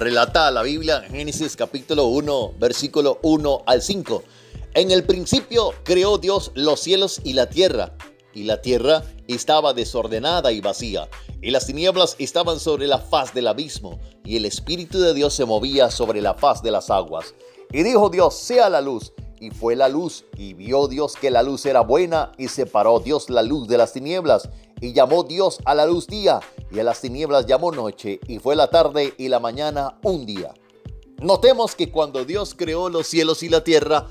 relata 0.00 0.50
la 0.50 0.62
Biblia 0.62 1.04
en 1.06 1.12
Génesis 1.12 1.56
capítulo 1.56 2.06
1, 2.06 2.54
versículo 2.58 3.18
1 3.20 3.64
al 3.66 3.82
5. 3.82 4.22
En 4.72 4.90
el 4.92 5.04
principio 5.04 5.74
creó 5.84 6.16
Dios 6.16 6.52
los 6.54 6.80
cielos 6.80 7.20
y 7.22 7.34
la 7.34 7.50
tierra, 7.50 7.92
y 8.32 8.44
la 8.44 8.62
tierra 8.62 9.02
estaba 9.28 9.74
desordenada 9.74 10.52
y 10.52 10.62
vacía, 10.62 11.10
y 11.42 11.50
las 11.50 11.66
tinieblas 11.66 12.16
estaban 12.18 12.60
sobre 12.60 12.86
la 12.86 12.98
faz 12.98 13.34
del 13.34 13.46
abismo, 13.46 14.00
y 14.24 14.38
el 14.38 14.46
Espíritu 14.46 15.00
de 15.00 15.12
Dios 15.12 15.34
se 15.34 15.44
movía 15.44 15.90
sobre 15.90 16.22
la 16.22 16.32
faz 16.32 16.62
de 16.62 16.70
las 16.70 16.88
aguas. 16.88 17.34
Y 17.70 17.82
dijo 17.82 18.08
Dios, 18.08 18.34
sea 18.38 18.70
la 18.70 18.80
luz, 18.80 19.12
y 19.38 19.50
fue 19.50 19.76
la 19.76 19.90
luz, 19.90 20.24
y 20.34 20.54
vio 20.54 20.88
Dios 20.88 21.14
que 21.14 21.30
la 21.30 21.42
luz 21.42 21.66
era 21.66 21.80
buena, 21.80 22.32
y 22.38 22.48
separó 22.48 23.00
Dios 23.00 23.28
la 23.28 23.42
luz 23.42 23.68
de 23.68 23.76
las 23.76 23.92
tinieblas, 23.92 24.48
y 24.80 24.94
llamó 24.94 25.24
Dios 25.24 25.58
a 25.66 25.74
la 25.74 25.84
luz 25.84 26.06
día, 26.06 26.40
y 26.70 26.78
a 26.78 26.84
las 26.84 27.00
tinieblas 27.00 27.46
llamó 27.46 27.72
noche, 27.72 28.20
y 28.26 28.38
fue 28.38 28.56
la 28.56 28.70
tarde 28.70 29.14
y 29.18 29.28
la 29.28 29.40
mañana 29.40 29.98
un 30.02 30.26
día. 30.26 30.54
Notemos 31.18 31.74
que 31.74 31.90
cuando 31.90 32.24
Dios 32.24 32.54
creó 32.56 32.88
los 32.88 33.06
cielos 33.06 33.42
y 33.42 33.48
la 33.48 33.62
tierra, 33.62 34.06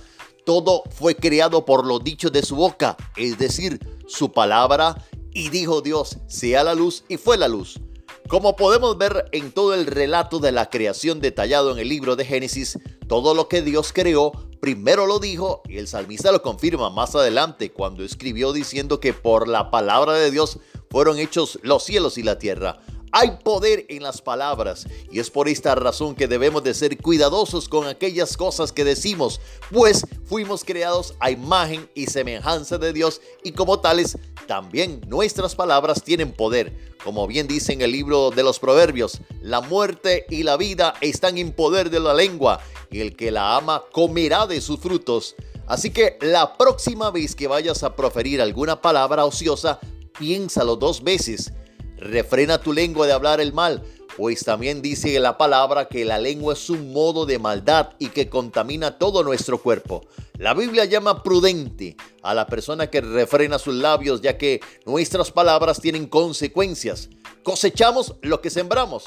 todo 0.45 0.84
fue 0.89 1.15
creado 1.15 1.65
por 1.65 1.85
los 1.85 2.03
dichos 2.03 2.31
de 2.31 2.43
su 2.43 2.55
boca, 2.55 2.98
es 3.17 3.37
decir, 3.37 3.79
su 4.07 4.31
palabra, 4.31 5.05
y 5.31 5.49
dijo 5.49 5.81
Dios, 5.81 6.17
sea 6.27 6.63
la 6.63 6.75
luz, 6.75 7.03
y 7.07 7.17
fue 7.17 7.37
la 7.37 7.48
luz. 7.48 7.79
Como 8.27 8.55
podemos 8.55 8.98
ver 8.98 9.26
en 9.31 9.51
todo 9.51 9.73
el 9.73 9.87
relato 9.87 10.39
de 10.39 10.51
la 10.51 10.70
creación 10.70 11.20
detallado 11.20 11.71
en 11.71 11.79
el 11.79 11.89
libro 11.89 12.15
de 12.15 12.26
Génesis, 12.26 12.77
todo 13.07 13.34
lo 13.34 13.48
que 13.48 13.63
Dios 13.63 13.91
creó, 13.91 14.31
primero 14.59 15.05
lo 15.05 15.20
dijo 15.20 15.62
y 15.68 15.77
el 15.77 15.88
salmista 15.88 16.31
lo 16.31 16.41
confirma 16.41 16.90
más 16.90 17.16
adelante 17.16 17.72
cuando 17.72 18.04
escribió 18.04 18.54
diciendo 18.54 18.99
que 18.99 19.13
por 19.13 19.48
la 19.48 19.72
palabra 19.72 20.13
de 20.13 20.32
Dios 20.32 20.59
fueron 20.90 21.20
hechos 21.20 21.59
los 21.63 21.84
cielos 21.84 22.18
y 22.18 22.23
la 22.23 22.40
tierra. 22.40 22.80
Hay 23.12 23.31
poder 23.44 23.86
en 23.90 24.04
las 24.04 24.22
palabras 24.22 24.86
y 25.12 25.20
es 25.20 25.30
por 25.30 25.48
esta 25.48 25.74
razón 25.76 26.15
que 26.15 26.27
debemos 26.27 26.63
de 26.63 26.74
ser 26.74 26.98
cuidadosos 26.98 27.68
con 27.68 27.88
aquellas 27.88 28.38
cosas 28.38 28.71
que 28.71 28.84
decimos, 28.84 29.41
pues 29.71 30.05
fuimos 30.26 30.63
creados 30.63 31.16
a 31.20 31.32
imagen 31.32 31.90
y 31.96 32.05
semejanza 32.05 32.77
de 32.77 32.93
Dios 32.93 33.21
y 33.43 33.54
como 33.54 33.79
tales 33.79 34.18
también 34.48 35.01
nuestras 35.07 35.55
palabras 35.55 36.04
tienen 36.04 36.32
poder. 36.32 36.90
Como 37.04 37.27
bien 37.27 37.48
dice 37.48 37.74
en 37.74 37.82
el 37.82 37.91
libro 37.91 38.29
de 38.29 38.43
los 38.43 38.60
Proverbios, 38.60 39.21
la 39.41 39.62
muerte 39.62 40.26
y 40.29 40.44
la 40.44 40.57
vida 40.57 40.94
están 41.01 41.38
en 41.38 41.51
poder 41.51 41.90
de 41.90 41.99
la 41.99 42.13
lengua 42.13 42.60
y 42.91 42.99
el 42.99 43.16
que 43.16 43.32
la 43.32 43.55
ama 43.55 43.84
comerá 43.91 44.46
de 44.48 44.62
sus 44.62 44.79
frutos. 44.79 45.35
Así 45.66 45.91
que 45.91 46.18
la 46.21 46.57
próxima 46.57 47.10
vez 47.12 47.35
que 47.35 47.48
vayas 47.48 47.84
a 47.84 47.96
proferir 47.96 48.41
alguna 48.41 48.82
palabra 48.82 49.26
ociosa, 49.26 49.79
piénsalo 50.18 50.76
dos 50.76 51.04
veces 51.04 51.54
Refrena 51.99 52.61
tu 52.61 52.73
lengua 52.73 53.05
de 53.07 53.13
hablar 53.13 53.41
el 53.41 53.53
mal, 53.53 53.83
pues 54.15 54.43
también 54.43 54.81
dice 54.81 55.19
la 55.19 55.37
palabra 55.37 55.87
que 55.87 56.05
la 56.05 56.17
lengua 56.17 56.53
es 56.53 56.69
un 56.69 56.93
modo 56.93 57.25
de 57.25 57.39
maldad 57.39 57.91
y 57.99 58.07
que 58.09 58.29
contamina 58.29 58.97
todo 58.97 59.23
nuestro 59.23 59.61
cuerpo. 59.61 60.05
La 60.37 60.53
Biblia 60.53 60.85
llama 60.85 61.23
prudente 61.23 61.97
a 62.23 62.33
la 62.33 62.47
persona 62.47 62.89
que 62.89 63.01
refrena 63.01 63.59
sus 63.59 63.75
labios, 63.75 64.22
ya 64.22 64.38
que 64.38 64.61
nuestras 64.85 65.31
palabras 65.31 65.81
tienen 65.81 66.07
consecuencias. 66.07 67.09
Cosechamos 67.44 68.16
lo 68.22 68.39
que 68.41 68.50
sembramos. 68.50 69.03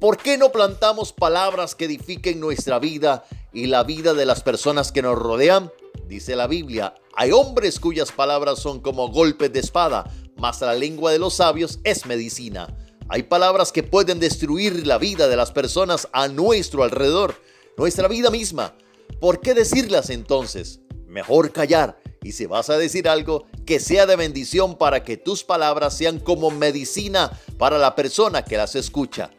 ¿Por 0.00 0.16
qué 0.16 0.38
no 0.38 0.50
plantamos 0.50 1.12
palabras 1.12 1.74
que 1.74 1.84
edifiquen 1.84 2.40
nuestra 2.40 2.78
vida 2.78 3.24
y 3.52 3.66
la 3.66 3.82
vida 3.82 4.14
de 4.14 4.24
las 4.24 4.42
personas 4.42 4.92
que 4.92 5.02
nos 5.02 5.18
rodean? 5.18 5.70
Dice 6.06 6.36
la 6.36 6.46
Biblia, 6.46 6.94
hay 7.14 7.32
hombres 7.32 7.78
cuyas 7.78 8.10
palabras 8.10 8.58
son 8.60 8.80
como 8.80 9.08
golpes 9.10 9.52
de 9.52 9.60
espada, 9.60 10.10
mas 10.40 10.60
la 10.62 10.74
lengua 10.74 11.12
de 11.12 11.18
los 11.18 11.34
sabios 11.34 11.78
es 11.84 12.06
medicina. 12.06 12.74
Hay 13.08 13.24
palabras 13.24 13.72
que 13.72 13.82
pueden 13.82 14.18
destruir 14.18 14.86
la 14.86 14.96
vida 14.96 15.28
de 15.28 15.36
las 15.36 15.52
personas 15.52 16.08
a 16.12 16.28
nuestro 16.28 16.82
alrededor, 16.82 17.34
nuestra 17.76 18.08
vida 18.08 18.30
misma. 18.30 18.74
¿Por 19.20 19.40
qué 19.40 19.52
decirlas 19.52 20.08
entonces? 20.08 20.80
Mejor 21.06 21.52
callar 21.52 22.00
y 22.22 22.32
si 22.32 22.46
vas 22.46 22.70
a 22.70 22.78
decir 22.78 23.08
algo, 23.08 23.46
que 23.66 23.80
sea 23.80 24.06
de 24.06 24.16
bendición 24.16 24.76
para 24.76 25.04
que 25.04 25.16
tus 25.16 25.44
palabras 25.44 25.96
sean 25.96 26.18
como 26.18 26.50
medicina 26.50 27.30
para 27.58 27.78
la 27.78 27.94
persona 27.94 28.44
que 28.44 28.56
las 28.56 28.74
escucha. 28.74 29.30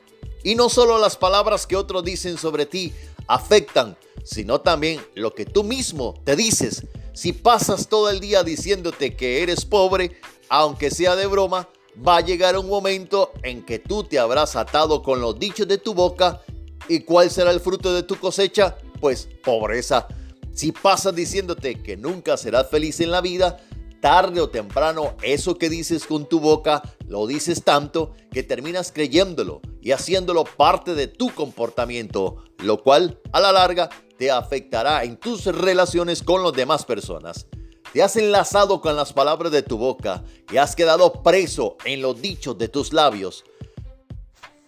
Y 0.43 0.55
no 0.55 0.69
solo 0.69 0.97
las 0.97 1.17
palabras 1.17 1.67
que 1.67 1.75
otros 1.75 2.03
dicen 2.03 2.37
sobre 2.37 2.65
ti 2.65 2.93
afectan, 3.27 3.97
sino 4.23 4.61
también 4.61 4.99
lo 5.15 5.33
que 5.33 5.45
tú 5.45 5.63
mismo 5.63 6.19
te 6.23 6.35
dices. 6.35 6.85
Si 7.13 7.33
pasas 7.33 7.87
todo 7.87 8.09
el 8.09 8.19
día 8.19 8.43
diciéndote 8.43 9.15
que 9.15 9.43
eres 9.43 9.65
pobre, 9.65 10.19
aunque 10.51 10.91
sea 10.91 11.15
de 11.15 11.27
broma, 11.27 11.69
va 12.05 12.17
a 12.17 12.21
llegar 12.21 12.57
un 12.57 12.67
momento 12.67 13.31
en 13.41 13.63
que 13.63 13.79
tú 13.79 14.03
te 14.03 14.19
habrás 14.19 14.57
atado 14.57 15.01
con 15.01 15.21
los 15.21 15.39
dichos 15.39 15.65
de 15.65 15.77
tu 15.77 15.93
boca. 15.93 16.41
¿Y 16.89 16.99
cuál 16.99 17.31
será 17.31 17.51
el 17.51 17.61
fruto 17.61 17.93
de 17.93 18.03
tu 18.03 18.17
cosecha? 18.17 18.75
Pues 18.99 19.29
pobreza. 19.45 20.09
Si 20.53 20.73
pasas 20.73 21.15
diciéndote 21.15 21.81
que 21.81 21.95
nunca 21.95 22.35
serás 22.35 22.69
feliz 22.69 22.99
en 22.99 23.11
la 23.11 23.21
vida, 23.21 23.63
tarde 24.01 24.41
o 24.41 24.49
temprano 24.49 25.15
eso 25.21 25.55
que 25.55 25.69
dices 25.69 26.05
con 26.05 26.27
tu 26.27 26.41
boca 26.41 26.81
lo 27.07 27.27
dices 27.27 27.63
tanto 27.63 28.11
que 28.29 28.43
terminas 28.43 28.91
creyéndolo 28.91 29.61
y 29.81 29.91
haciéndolo 29.91 30.43
parte 30.43 30.95
de 30.95 31.07
tu 31.07 31.33
comportamiento, 31.33 32.43
lo 32.57 32.83
cual 32.83 33.21
a 33.31 33.39
la 33.39 33.53
larga 33.53 33.89
te 34.17 34.31
afectará 34.31 35.05
en 35.05 35.15
tus 35.15 35.45
relaciones 35.45 36.21
con 36.21 36.43
las 36.43 36.51
demás 36.51 36.83
personas. 36.83 37.47
Te 37.93 38.01
has 38.01 38.15
enlazado 38.15 38.79
con 38.79 38.95
las 38.95 39.11
palabras 39.11 39.51
de 39.51 39.63
tu 39.63 39.77
boca 39.77 40.23
y 40.49 40.57
has 40.57 40.77
quedado 40.77 41.11
preso 41.23 41.75
en 41.83 42.01
los 42.01 42.21
dichos 42.21 42.57
de 42.57 42.69
tus 42.69 42.93
labios. 42.93 43.43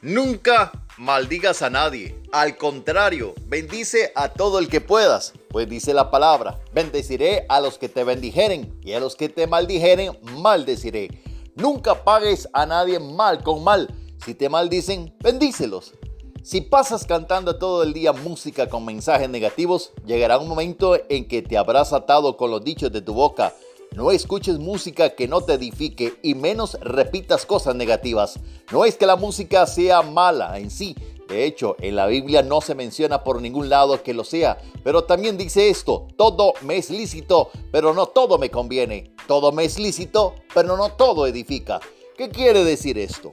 Nunca 0.01 0.85
maldigas 0.97 1.61
a 1.61 1.69
nadie. 1.69 2.21
Al 2.33 2.57
contrario, 2.57 3.33
bendice 3.45 4.11
a 4.15 4.33
todo 4.33 4.59
el 4.59 4.67
que 4.67 4.81
puedas. 4.81 5.31
Pues 5.49 5.69
dice 5.69 5.93
la 5.93 6.11
palabra, 6.11 6.59
bendeciré 6.73 7.45
a 7.47 7.61
los 7.61 7.77
que 7.77 7.87
te 7.87 8.03
bendijeren 8.03 8.77
y 8.83 8.91
a 8.91 8.99
los 8.99 9.15
que 9.15 9.29
te 9.29 9.47
maldijeren, 9.47 10.19
maldeciré. 10.39 11.07
Nunca 11.55 12.03
pagues 12.03 12.49
a 12.51 12.65
nadie 12.65 12.99
mal 12.99 13.41
con 13.41 13.63
mal. 13.63 13.95
Si 14.25 14.35
te 14.35 14.49
maldicen, 14.49 15.15
bendícelos. 15.21 15.93
Si 16.43 16.59
pasas 16.59 17.05
cantando 17.05 17.55
todo 17.55 17.83
el 17.83 17.93
día 17.93 18.11
música 18.11 18.67
con 18.67 18.83
mensajes 18.83 19.29
negativos, 19.29 19.93
llegará 20.05 20.37
un 20.37 20.49
momento 20.49 20.97
en 21.07 21.25
que 21.25 21.41
te 21.41 21.57
habrás 21.57 21.93
atado 21.93 22.35
con 22.35 22.51
los 22.51 22.61
dichos 22.61 22.91
de 22.91 23.01
tu 23.01 23.13
boca. 23.13 23.53
No 23.95 24.11
escuches 24.11 24.59
música 24.59 25.11
que 25.11 25.29
no 25.29 25.39
te 25.39 25.53
edifique 25.53 26.15
y 26.21 26.35
menos 26.35 26.77
repitas 26.81 27.45
cosas 27.45 27.75
negativas. 27.75 28.41
No 28.73 28.83
es 28.83 28.97
que 28.97 29.05
la 29.05 29.15
música 29.15 29.65
sea 29.67 30.01
mala 30.01 30.59
en 30.59 30.69
sí. 30.69 30.97
De 31.29 31.45
hecho, 31.45 31.77
en 31.79 31.95
la 31.95 32.07
Biblia 32.07 32.43
no 32.43 32.59
se 32.59 32.75
menciona 32.75 33.23
por 33.23 33.41
ningún 33.41 33.69
lado 33.69 34.03
que 34.03 34.13
lo 34.13 34.25
sea. 34.25 34.57
Pero 34.83 35.05
también 35.05 35.37
dice 35.37 35.69
esto, 35.69 36.07
todo 36.17 36.55
me 36.61 36.75
es 36.75 36.89
lícito, 36.89 37.51
pero 37.71 37.93
no 37.93 38.07
todo 38.07 38.37
me 38.37 38.51
conviene. 38.51 39.13
Todo 39.29 39.53
me 39.53 39.63
es 39.63 39.79
lícito, 39.79 40.35
pero 40.53 40.75
no 40.75 40.89
todo 40.89 41.25
edifica. 41.25 41.79
¿Qué 42.17 42.27
quiere 42.27 42.65
decir 42.65 42.97
esto? 42.97 43.31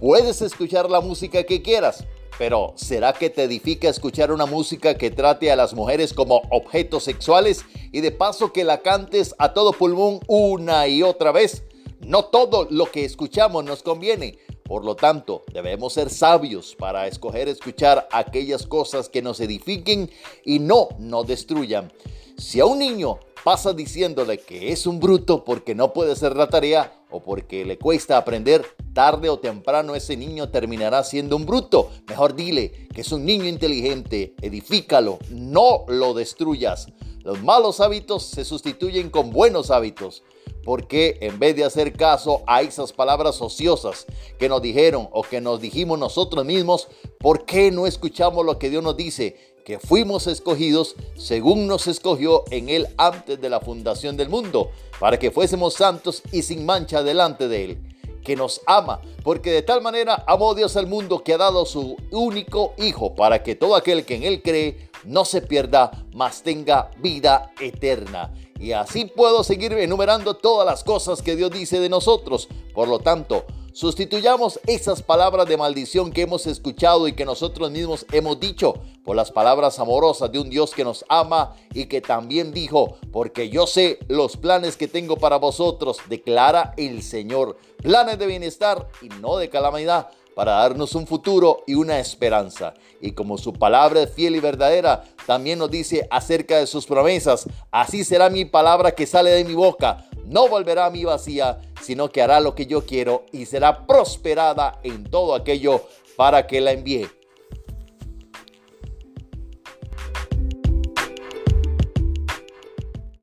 Puedes 0.00 0.42
escuchar 0.42 0.90
la 0.90 1.00
música 1.00 1.44
que 1.44 1.62
quieras, 1.62 2.06
pero 2.40 2.72
¿será 2.74 3.12
que 3.12 3.28
te 3.28 3.42
edifica 3.42 3.90
escuchar 3.90 4.32
una 4.32 4.46
música 4.46 4.96
que 4.96 5.10
trate 5.10 5.52
a 5.52 5.56
las 5.56 5.74
mujeres 5.74 6.14
como 6.14 6.40
objetos 6.48 7.04
sexuales 7.04 7.66
y 7.92 8.00
de 8.00 8.12
paso 8.12 8.50
que 8.50 8.64
la 8.64 8.80
cantes 8.80 9.34
a 9.36 9.52
todo 9.52 9.74
pulmón 9.74 10.20
una 10.26 10.88
y 10.88 11.02
otra 11.02 11.32
vez? 11.32 11.64
No 12.00 12.24
todo 12.24 12.66
lo 12.70 12.90
que 12.90 13.04
escuchamos 13.04 13.62
nos 13.64 13.82
conviene. 13.82 14.38
Por 14.64 14.86
lo 14.86 14.96
tanto, 14.96 15.44
debemos 15.52 15.92
ser 15.92 16.08
sabios 16.08 16.74
para 16.78 17.06
escoger 17.06 17.46
escuchar 17.46 18.08
aquellas 18.10 18.66
cosas 18.66 19.10
que 19.10 19.20
nos 19.20 19.38
edifiquen 19.40 20.10
y 20.42 20.60
no 20.60 20.88
nos 20.98 21.26
destruyan. 21.26 21.92
Si 22.38 22.58
a 22.58 22.64
un 22.64 22.78
niño 22.78 23.18
pasa 23.44 23.74
diciéndole 23.74 24.38
que 24.38 24.72
es 24.72 24.86
un 24.86 24.98
bruto 24.98 25.44
porque 25.44 25.74
no 25.74 25.92
puede 25.92 26.12
hacer 26.12 26.34
la 26.36 26.48
tarea 26.48 27.04
o 27.10 27.20
porque 27.20 27.66
le 27.66 27.76
cuesta 27.76 28.16
aprender, 28.16 28.64
tarde 28.92 29.28
o 29.28 29.38
temprano 29.38 29.94
ese 29.94 30.16
niño 30.16 30.50
terminará 30.50 31.04
siendo 31.04 31.36
un 31.36 31.46
bruto. 31.46 31.90
Mejor 32.08 32.34
dile 32.34 32.88
que 32.94 33.02
es 33.02 33.12
un 33.12 33.24
niño 33.24 33.46
inteligente, 33.46 34.34
edifícalo, 34.40 35.18
no 35.30 35.84
lo 35.88 36.14
destruyas. 36.14 36.88
Los 37.22 37.42
malos 37.42 37.80
hábitos 37.80 38.24
se 38.24 38.44
sustituyen 38.44 39.10
con 39.10 39.30
buenos 39.30 39.70
hábitos. 39.70 40.22
Porque 40.62 41.16
en 41.22 41.38
vez 41.38 41.56
de 41.56 41.64
hacer 41.64 41.94
caso 41.94 42.42
a 42.46 42.60
esas 42.60 42.92
palabras 42.92 43.40
ociosas 43.40 44.06
que 44.38 44.48
nos 44.48 44.60
dijeron 44.60 45.08
o 45.10 45.22
que 45.22 45.40
nos 45.40 45.58
dijimos 45.60 45.98
nosotros 45.98 46.44
mismos, 46.44 46.88
¿por 47.18 47.46
qué 47.46 47.70
no 47.70 47.86
escuchamos 47.86 48.44
lo 48.44 48.58
que 48.58 48.68
Dios 48.68 48.82
nos 48.82 48.94
dice? 48.94 49.54
Que 49.64 49.78
fuimos 49.78 50.26
escogidos 50.26 50.96
según 51.16 51.66
nos 51.66 51.86
escogió 51.86 52.44
en 52.50 52.68
Él 52.68 52.88
antes 52.98 53.40
de 53.40 53.48
la 53.48 53.60
fundación 53.60 54.18
del 54.18 54.28
mundo, 54.28 54.70
para 54.98 55.18
que 55.18 55.30
fuésemos 55.30 55.74
santos 55.74 56.22
y 56.30 56.42
sin 56.42 56.66
mancha 56.66 57.02
delante 57.02 57.48
de 57.48 57.64
Él 57.64 57.99
que 58.24 58.36
nos 58.36 58.60
ama, 58.66 59.00
porque 59.22 59.50
de 59.50 59.62
tal 59.62 59.82
manera 59.82 60.24
amó 60.26 60.54
Dios 60.54 60.76
al 60.76 60.86
mundo 60.86 61.22
que 61.22 61.34
ha 61.34 61.38
dado 61.38 61.64
su 61.66 61.96
único 62.10 62.74
Hijo, 62.78 63.14
para 63.14 63.42
que 63.42 63.54
todo 63.54 63.74
aquel 63.74 64.04
que 64.04 64.16
en 64.16 64.24
Él 64.24 64.42
cree 64.42 64.90
no 65.04 65.24
se 65.24 65.42
pierda, 65.42 65.90
mas 66.12 66.42
tenga 66.42 66.90
vida 66.98 67.52
eterna. 67.60 68.32
Y 68.58 68.72
así 68.72 69.06
puedo 69.06 69.42
seguir 69.42 69.72
enumerando 69.72 70.34
todas 70.34 70.66
las 70.66 70.84
cosas 70.84 71.22
que 71.22 71.36
Dios 71.36 71.50
dice 71.50 71.80
de 71.80 71.88
nosotros. 71.88 72.48
Por 72.74 72.88
lo 72.88 72.98
tanto, 72.98 73.46
Sustituyamos 73.72 74.58
esas 74.66 75.02
palabras 75.02 75.46
de 75.48 75.56
maldición 75.56 76.10
que 76.10 76.22
hemos 76.22 76.46
escuchado 76.46 77.06
y 77.06 77.12
que 77.12 77.24
nosotros 77.24 77.70
mismos 77.70 78.04
hemos 78.10 78.40
dicho 78.40 78.74
por 79.04 79.16
las 79.16 79.30
palabras 79.30 79.78
amorosas 79.78 80.30
de 80.30 80.38
un 80.38 80.50
Dios 80.50 80.72
que 80.72 80.84
nos 80.84 81.04
ama 81.08 81.56
y 81.72 81.86
que 81.86 82.00
también 82.00 82.52
dijo, 82.52 82.96
porque 83.12 83.48
yo 83.48 83.66
sé 83.66 83.98
los 84.08 84.36
planes 84.36 84.76
que 84.76 84.88
tengo 84.88 85.16
para 85.16 85.36
vosotros, 85.36 85.98
declara 86.08 86.74
el 86.76 87.02
Señor, 87.02 87.56
planes 87.82 88.18
de 88.18 88.26
bienestar 88.26 88.88
y 89.02 89.08
no 89.20 89.36
de 89.36 89.48
calamidad 89.48 90.08
para 90.34 90.52
darnos 90.52 90.94
un 90.94 91.06
futuro 91.06 91.64
y 91.66 91.74
una 91.74 91.98
esperanza. 91.98 92.74
Y 93.00 93.12
como 93.12 93.36
su 93.36 93.52
palabra 93.52 94.02
es 94.02 94.12
fiel 94.12 94.36
y 94.36 94.40
verdadera, 94.40 95.04
también 95.26 95.58
nos 95.58 95.70
dice 95.70 96.06
acerca 96.10 96.58
de 96.58 96.66
sus 96.66 96.86
promesas, 96.86 97.46
así 97.70 98.04
será 98.04 98.30
mi 98.30 98.44
palabra 98.44 98.92
que 98.92 99.06
sale 99.06 99.30
de 99.30 99.44
mi 99.44 99.54
boca, 99.54 100.08
no 100.24 100.48
volverá 100.48 100.86
a 100.86 100.90
mí 100.90 101.04
vacía, 101.04 101.60
sino 101.82 102.10
que 102.10 102.22
hará 102.22 102.40
lo 102.40 102.54
que 102.54 102.66
yo 102.66 102.86
quiero 102.86 103.24
y 103.32 103.46
será 103.46 103.86
prosperada 103.86 104.78
en 104.82 105.04
todo 105.04 105.34
aquello 105.34 105.82
para 106.16 106.46
que 106.46 106.60
la 106.60 106.72
envíe. 106.72 107.19